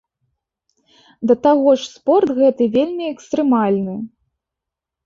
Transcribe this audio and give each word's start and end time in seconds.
Да 1.31 1.35
таго 1.45 1.69
ж 1.83 1.91
спорт 1.93 2.35
гэты 2.41 2.63
вельмі 2.79 3.03
экстрэмальны. 3.13 3.95